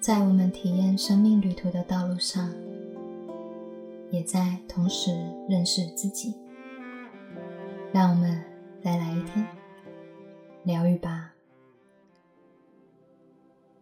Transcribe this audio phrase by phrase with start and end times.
[0.00, 2.50] 在我们体验生命旅途的道路上，
[4.10, 5.10] 也在同时
[5.46, 6.34] 认识自己。
[7.92, 8.42] 让我们
[8.82, 9.46] 再来一天
[10.64, 11.34] 疗愈吧。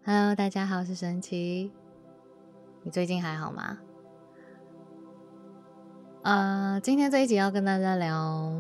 [0.05, 1.71] Hello，大家好，我是神奇。
[2.83, 3.79] 你最近还好吗？
[6.23, 8.53] 呃，今天这一集要跟大家聊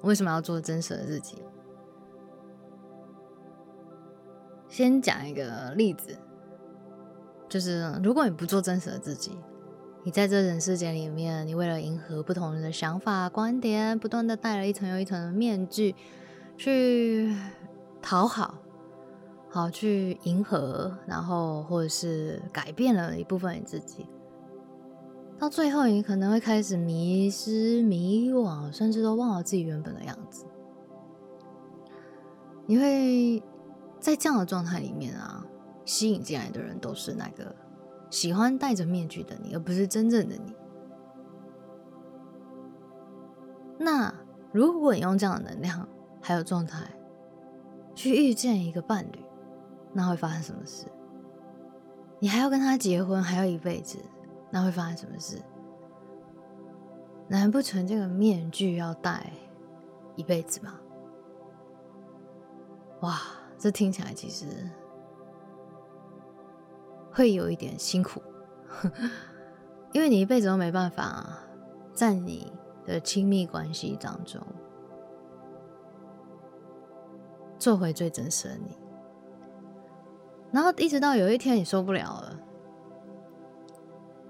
[0.00, 1.36] 为什么要做真实的自己。
[4.70, 6.16] 先讲一个例子，
[7.54, 9.30] 就是如果你不做真实的自己，
[10.02, 15.94] 你在这人世间里面，你为了迎合不同人的想法、观点，不断的戴了一层又一层的面具，
[16.56, 17.32] 去
[18.02, 18.56] 讨好，
[19.48, 24.04] 好去迎合，然后或者是改变了一部分你自己。
[25.38, 30.44] 到最后，你可能会开始迷失、迷惘，甚至都忘了自己原本的样子。
[32.66, 33.40] 你会
[34.00, 35.46] 在这样的状态里面啊，
[35.84, 37.54] 吸引进来的人都是那个
[38.10, 40.54] 喜欢戴着面具的你，而不是真正的你。
[43.78, 44.14] 那
[44.52, 45.88] 如果你用这样的能量
[46.22, 46.86] 还有状态
[47.94, 49.18] 去遇见一个伴侣，
[49.92, 50.86] 那会发生什么事？
[52.20, 53.98] 你还要跟他结婚，还要一辈子？
[54.50, 55.42] 那会发生什么事？
[57.28, 59.32] 难不成这个面具要戴
[60.14, 60.78] 一辈子吗？
[63.00, 63.20] 哇，
[63.58, 64.46] 这听起来其实
[67.14, 68.20] 会有一点辛苦，
[69.92, 71.38] 因为你一辈子都没办法
[71.94, 72.52] 在你
[72.84, 74.42] 的亲密关系当中
[77.56, 78.76] 做回最真实的你，
[80.50, 82.40] 然后一直到有一天你受不了了。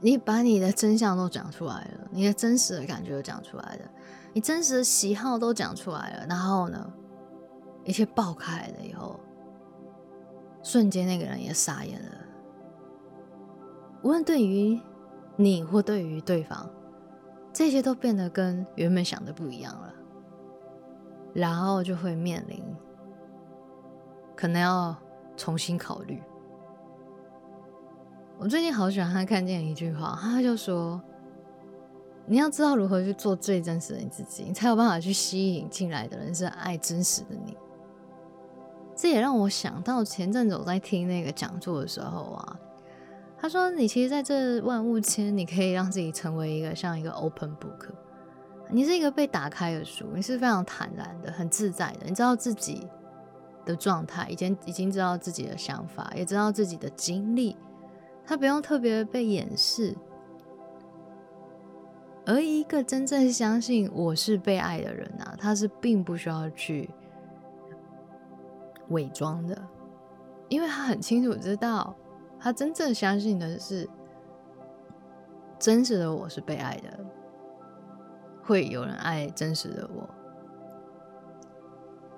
[0.00, 3.90] 你把你的真相都讲出来了，你的真实的感觉都讲出来了，
[4.34, 6.92] 你真实的喜好都讲出来了，然后呢，
[7.84, 9.18] 一切爆开了以后，
[10.62, 12.10] 瞬间那个人也傻眼了。
[14.04, 14.78] 无论对于
[15.34, 16.68] 你或对于对方，
[17.54, 19.94] 这些都变得跟原本想的不一样了，
[21.32, 22.62] 然后就会面临
[24.36, 24.94] 可能要
[25.38, 26.22] 重新考虑。
[28.38, 31.00] 我最近好喜欢他看见一句话，他就说
[32.26, 37.56] ：“你要知道如何去做最真实的你自己，你才有办法去吸引进来的人是爱真实的你。”
[38.94, 42.60] 这也让我想到前阵子我在听那个讲座的时候啊，
[43.44, 47.90] 他说：“你其实在这万物间，你可以让自己成为一个像一个 open book，
[48.70, 52.88] 你是一个被打开的书，你是非常坦然的、很自在的，你知道自己
[53.66, 57.54] 的状态，已经已经知道自己的想法，也知道自己的经历。”
[58.24, 59.94] 他不用特别被掩饰，
[62.24, 66.88] 而一个真正相信我是被爱的人啊，他是并不需要去
[68.88, 69.62] 伪装的，
[70.48, 71.94] 因为他很清楚知道，
[72.44, 73.88] 他真正相信的是
[75.58, 77.00] 真实的我是被爱的，
[78.42, 80.06] 会有人爱真实的我，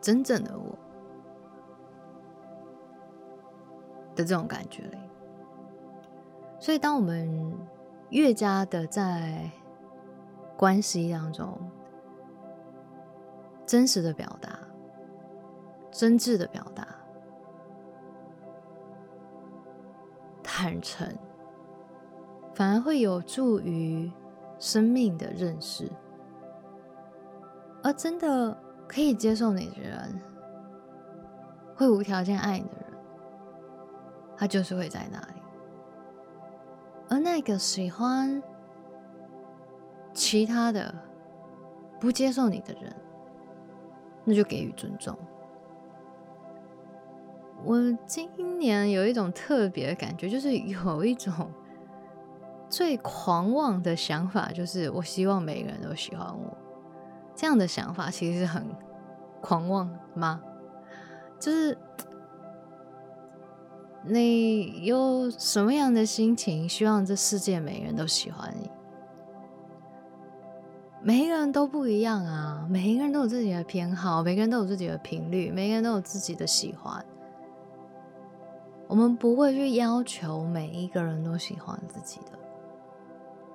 [0.01, 0.77] 真正的我
[4.17, 4.91] 的这种感觉。
[6.59, 7.57] 所以，当我们
[8.11, 9.49] 越加的在
[10.57, 11.57] 关系当中
[13.65, 14.59] 真实的表达、
[15.93, 16.85] 真挚的表达、
[20.59, 21.07] 坦诚，
[22.55, 24.11] 反而会有助于
[24.59, 25.87] 生命的认识。
[27.83, 28.57] 而真的
[28.89, 30.19] 可以接受你的人，
[31.75, 32.99] 会无条件爱你的人，
[34.35, 35.43] 他就是会在那里。
[37.11, 38.43] 而那个喜欢
[40.15, 40.95] 其他的、
[42.01, 42.97] 不接受你的人，
[44.25, 45.15] 那就给予尊重。
[47.67, 51.51] 我今年有一种特别的感觉，就是有一种
[52.71, 56.57] 最狂妄的想法，就是我希望每个人都喜欢我。
[57.35, 58.65] 这样的想法其实很
[59.43, 60.41] 狂妄吗？
[61.41, 61.77] 就是。
[64.09, 66.69] 你有什么样的心情？
[66.69, 68.71] 希望这世界每个人都喜欢你。
[71.03, 77.05] 每一个人都不一样啊，每一个人都有自己的偏好，每个人都有自己的频率，每个人都有自己的喜欢。
[78.89, 82.39] 我们不会去要求每一个人都喜欢自己的，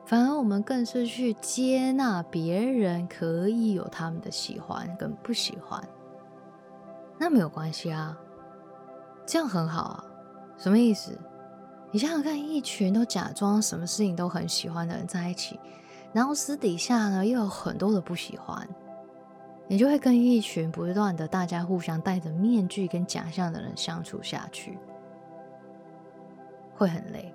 [0.06, 5.82] 反而我们更是去接纳别人可以有他们的喜欢跟不喜欢。
[7.18, 8.18] 那没有关系啊，
[9.26, 10.06] 这样很好啊。
[10.58, 11.18] 什么意思？
[11.92, 15.60] 你想想看，一群都假装什么事情都很喜欢的人在一起，
[16.14, 18.68] 然后私底下呢又有很多的不喜欢，
[19.68, 24.78] 你就会跟一群不断的大家互相戴着面具跟假象的人相处下去，
[26.82, 27.32] 会很累。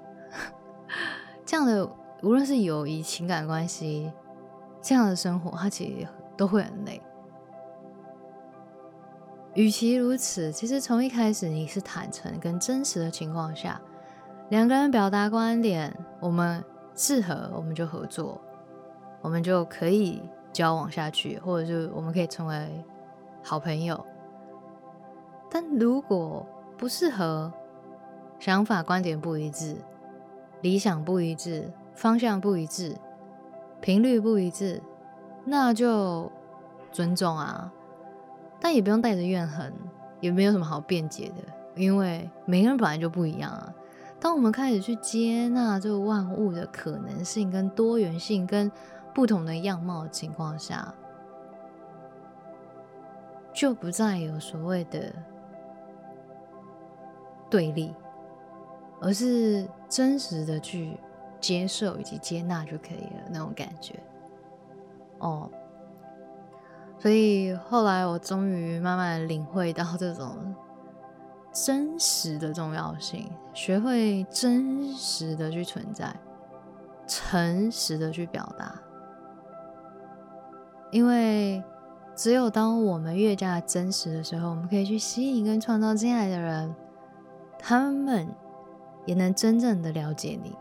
[1.47, 1.89] 这样的
[2.23, 4.11] 无论是友谊、情感关系，
[4.83, 7.01] 这样的生活，它其实都会很累。
[9.55, 13.81] 与其如此，其实从一开始你是坦诚跟真实的情况下，
[14.51, 16.63] 两个人表达观点，我们
[16.97, 18.41] 适合，我们就合作，
[19.23, 20.21] 我们就可以
[20.53, 22.85] 交往下去，或者是我们可以成为
[23.45, 24.05] 好朋友。
[25.49, 26.45] 但如果
[26.77, 27.53] 不适合，
[28.47, 29.75] 想法观点不一致，
[30.61, 32.97] 理想不一致，方向不一致，
[33.81, 34.81] 频率不一致，
[35.45, 36.31] 那就
[36.93, 37.73] 尊重啊。
[38.61, 39.73] 但也不用带着怨恨，
[40.21, 41.43] 也没有什么好辩解的，
[41.75, 43.75] 因为每个人本来就不一样啊。
[44.21, 48.71] 当我们开始去接纳这个万物的可能性、跟多元性、跟
[49.13, 50.95] 不同的样貌的情况下，
[53.53, 55.13] 就不再有所谓的
[57.51, 57.93] 对立，
[59.01, 60.97] 而是真实的去
[61.41, 63.99] 接受以及接纳就可以了那种感觉。
[65.19, 65.51] 哦。
[66.99, 70.55] 所以后来我终于慢慢领会到这种
[71.53, 76.11] 真实的重要性，学会真实的去存在，
[77.07, 78.75] 诚实的去表达。
[80.91, 81.63] 因为
[82.15, 86.75] 只有当我们越加真实的时候，我们可以去吸引跟创造进来的人，
[87.59, 88.27] 他们
[89.07, 90.55] 也能真正的了解你，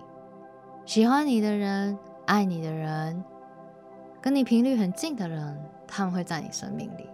[0.86, 3.24] 喜欢你的人，爱你的人。
[4.21, 7.09] 跟你频率很近的人，他们会在你生命里，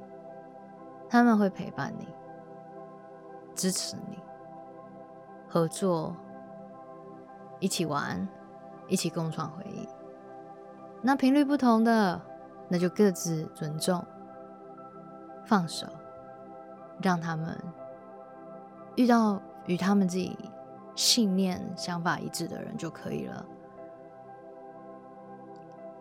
[1.09, 2.07] 他们会陪伴你，
[3.53, 4.17] 支持你，
[5.49, 6.15] 合作，
[7.59, 8.25] 一起玩，
[8.87, 9.89] 一起共创回忆。
[11.01, 12.21] 那频率不同的，
[12.69, 14.01] 那就各自尊重，
[15.45, 15.85] 放手，
[17.01, 17.57] 让他们
[18.95, 20.37] 遇到与他们自己
[20.95, 23.45] 信念、想法一致的人就可以了。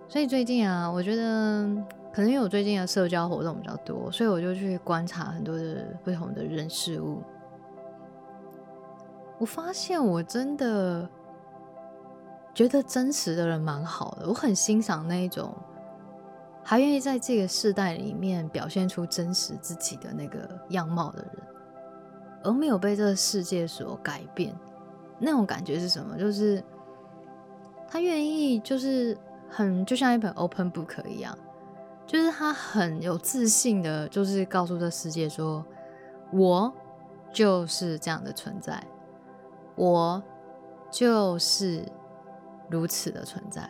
[0.09, 1.69] 所以最近啊，我觉得
[2.13, 7.23] 可能因为我最近的社交活动比较多，所以我就去观察很多的不同的人事物。
[9.39, 11.09] 我发现我真的
[12.53, 15.55] 觉得真实的人蛮好的，我很欣赏那一种
[16.65, 21.31] 还愿意在这个世代里面表现出真实自己的那个样貌的人，
[22.43, 24.53] 而没有被这个世界所改变。
[25.21, 26.19] 那种感觉是什么？
[26.19, 26.61] 就是
[27.87, 29.17] 他愿意，就是。
[29.53, 31.37] 很就像一本 open book 一样，
[32.07, 35.67] 就是他很有自信的，就是告诉这世界说
[36.31, 36.73] ：“我
[37.33, 38.81] 就是这样的存在，
[39.75, 40.23] 我
[40.89, 41.85] 就是
[42.69, 43.69] 如此的存在。”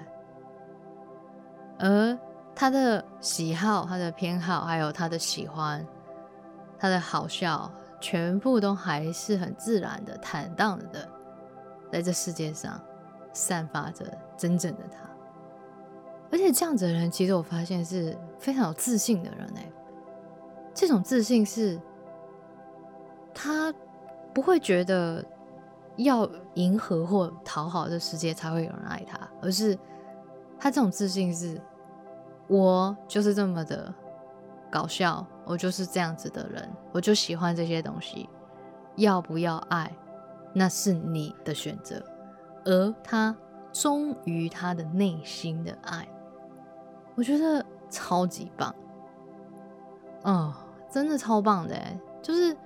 [1.81, 2.19] 而
[2.55, 5.83] 他的喜好、他的偏好，还有他的喜欢、
[6.79, 7.73] 他的好笑，
[8.03, 11.09] 全部都还是很自然的、坦荡的，
[11.91, 12.81] 在这世界上
[13.33, 14.07] 散发着
[14.37, 15.09] 真正的他。
[16.33, 19.71] 而且这样子的人，其实我发现是非常有自信的人哎。
[20.73, 21.81] 这种自信是，
[23.35, 23.75] 他
[24.33, 25.25] 不会觉得
[25.97, 29.77] 要迎合或讨好这世界才会有人爱他，而是
[30.59, 31.61] 他这种自信是，
[32.47, 33.93] 我就是这么的
[34.71, 38.29] 搞笑，我就是这样子的人，我就喜欢这些东西。
[38.97, 39.91] 要不要爱，
[40.53, 42.03] 那是你的选择，
[42.65, 43.35] 而他
[43.73, 46.09] 忠于他的内心的爱。
[47.15, 48.75] 我觉得超级棒，
[50.25, 50.53] 嗯，
[50.91, 51.77] 真的超棒的！
[52.23, 52.57] 就是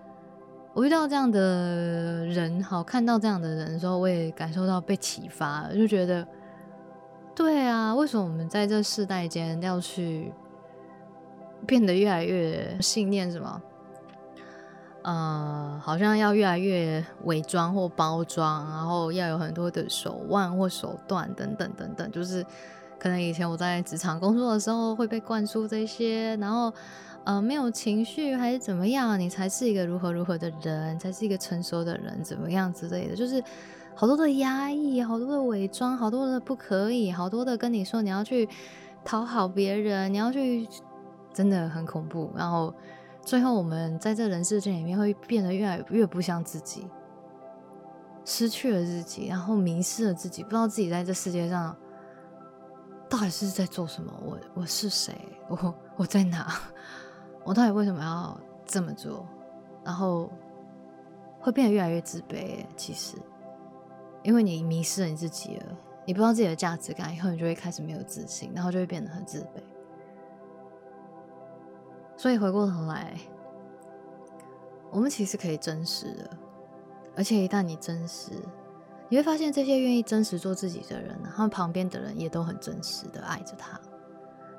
[0.73, 6.27] 我遇到这样的人，好看到这样的人的时候，我也感受到被启发，就觉得，
[7.35, 10.33] 对啊，为什么我们在这世代间要去
[11.67, 13.61] 变得越来越信念什么？
[15.05, 22.45] 呃，好像要越来越伪装或包装，然后要有很多的手腕或手段等等等等，就是。
[22.97, 26.73] 可能以前我在职场工作的时候会被灌输这些，然后，
[27.25, 33.45] 呃，没有情绪还是怎么样，你才是一个如何如何的人，才是一个成熟的人，怎么样之类的，就是
[33.95, 38.49] 好多的压抑，好多的伪装，好多的不可以，好多的跟你说你要去
[39.05, 40.67] 讨好别人，你要去，
[41.35, 42.33] 真的很恐怖。
[42.35, 42.73] 然后
[43.25, 46.87] 最后我们在这人世间里面会变得越来越不像自己，
[48.25, 51.75] 失去了自己，然后迷失了自己，不知道自己在这世界上。
[53.07, 54.13] 到底是在做什么？
[54.25, 55.15] 我我是谁？
[55.49, 56.53] 我我在哪？
[57.45, 59.25] 我到底为什么要这么做？
[59.85, 60.31] 然后
[61.39, 62.65] 会变得越来越自卑。
[62.77, 63.17] 其实，
[64.23, 65.67] 因为你迷失了你自己了，
[66.05, 69.63] 你不知道自己的价值感，以后你就会开始没有自信，然后就会变得很自卑。
[72.25, 73.21] 所以回过头来，
[74.91, 76.31] 我们其实可以真实的，
[77.15, 78.31] 而且一旦你真实，
[79.11, 83.79] 你会发现这些愿意真实做自己的人，他们旁边的人也都很真实的爱着他。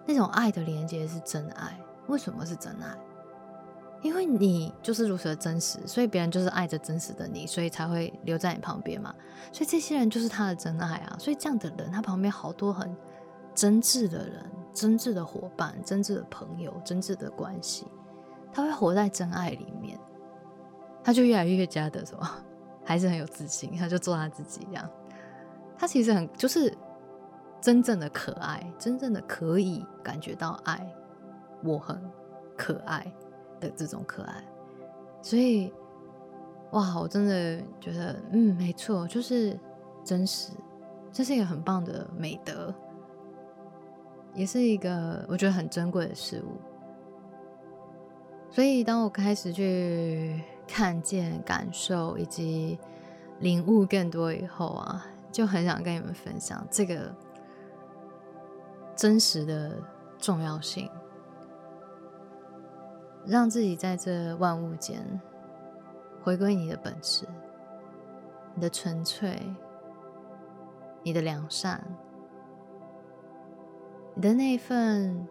[0.06, 1.76] 那种爱的连接是真爱。
[2.06, 2.96] 为什么是真爱？
[4.04, 9.12] 因为你就是如此的真实，所以别人就是爱着真实的你，所以才会留在你旁边嘛。
[9.52, 11.18] 所以这些人就是他的真爱啊。
[11.18, 12.96] 所以这样的人，他旁边好多很
[13.56, 17.88] 真挚的人、真挚的伙伴、真挚的朋友、真挚的关系，
[18.54, 19.98] 他会活在真爱里面，
[21.04, 22.30] 他就越来越加的什么，
[22.84, 24.88] 还是很有自信，他就做他自己这样。
[25.78, 26.72] 他其实很就是
[27.62, 30.86] 真正的可爱，真正的可以感觉到爱，
[31.64, 32.00] 我很
[32.56, 33.12] 可爱。
[33.58, 34.44] 的这种可爱，
[35.22, 35.74] 所以
[36.72, 39.58] 哇，我真的觉得，嗯，没错，就是
[40.04, 40.52] 真实，
[41.10, 42.76] 这是一个很棒的美德，
[44.36, 46.52] 也是一个我觉得很珍贵的事物。
[48.52, 52.80] 所以，当我开始去看见、感受以及
[53.40, 57.14] 领悟更多以后啊，就很想跟你们分享这个
[58.96, 59.78] 真实的
[60.18, 60.90] 重要性。
[63.26, 65.20] 让自己在这万物间
[66.22, 67.26] 回归你的本质，
[68.54, 69.42] 你的纯粹，
[71.04, 71.84] 你的良善，
[74.16, 75.28] 你的那份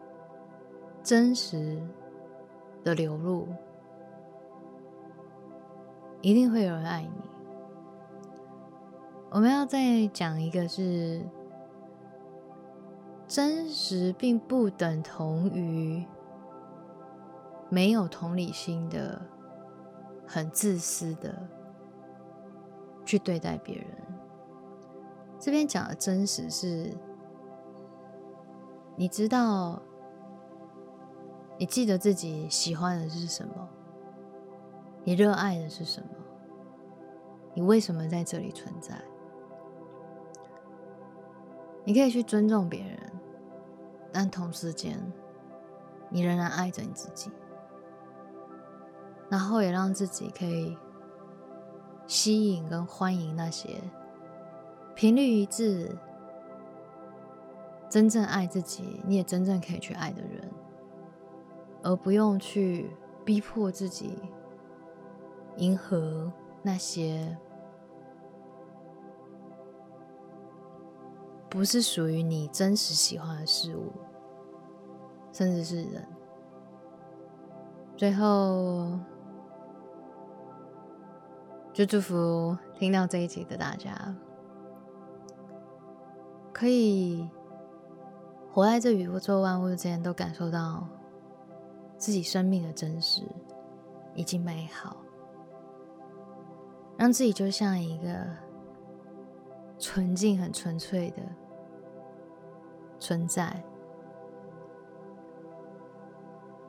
[1.02, 1.82] 真实
[2.84, 3.48] 的流露，
[6.20, 7.10] 一定会有人爱你。
[9.30, 11.22] 我们要再讲一个，是
[13.26, 16.06] 真实并不等同于。
[17.70, 19.20] 没有同理心的，
[20.24, 21.34] 很自私的
[23.04, 23.86] 去对待别人。
[25.40, 26.92] 这边讲的真实是，
[28.96, 29.82] 你知道，
[31.58, 33.68] 你记得自己喜欢的是什么，
[35.02, 36.08] 你热爱的是什么，
[37.54, 38.94] 你为什么在这里存在？
[41.84, 42.98] 你可以去尊重别人，
[44.12, 44.98] 但同时间，
[46.08, 47.30] 你仍然爱着你自己。
[49.28, 50.78] 然后也让自己可以
[52.06, 53.80] 吸引跟欢迎那些
[54.94, 55.98] 频率一致、
[57.94, 60.50] 真正爱自己，你也真正可以去爱的人，
[61.84, 62.90] 而不用去
[63.24, 64.18] 逼迫自己
[65.58, 67.38] 迎合那些
[71.48, 73.92] 不是属于你真实喜欢的事物，
[75.30, 76.04] 甚至是人。
[77.96, 78.98] 最后。
[81.72, 84.16] 就祝福听到这一集的大家，
[86.52, 87.28] 可以
[88.54, 90.86] 活在这宇宙万物之间，都感受到
[91.98, 93.22] 自己生命的真实
[94.14, 94.96] 以及美好，
[96.96, 98.14] 让自己就像一个
[99.76, 101.22] 纯净、很纯粹的
[103.00, 103.60] 存在，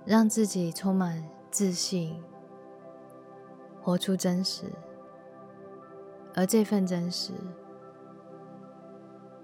[0.06, 2.20] 让自己充满自信，
[3.80, 4.66] 活出真实。
[6.34, 7.32] 而这份真实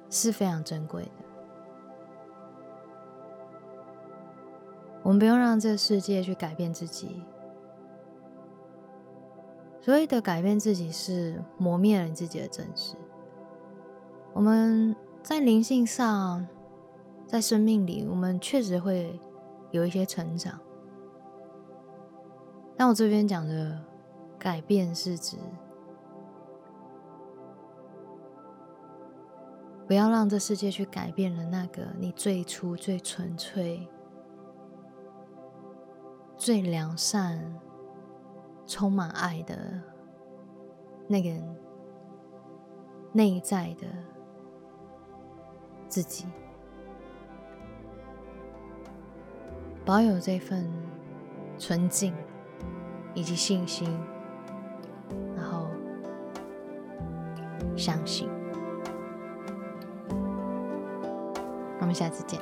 [0.09, 1.30] 是非常珍贵的。
[5.03, 7.23] 我们不用让这个世界去改变自己。
[9.81, 12.95] 所谓的改变自己，是磨灭了你自己的真实。
[14.31, 16.47] 我们在灵性上，
[17.25, 19.19] 在生命里，我们确实会
[19.71, 20.59] 有一些成长。
[22.77, 23.79] 但我这边讲的
[24.37, 25.37] 改变，是指。
[29.87, 33.87] 不要让这世界去改变了那个你最初最纯粹、
[36.41, 37.39] 最良善、
[38.65, 39.79] 充满爱的
[41.07, 41.29] 那个
[43.11, 43.85] 内在的
[45.87, 46.25] 自己，
[49.85, 50.67] 保有这份
[51.59, 52.11] 纯净
[53.13, 53.87] 以及信心，
[55.35, 55.67] 然后
[57.77, 58.27] 相信。
[61.79, 62.41] 我们下次见。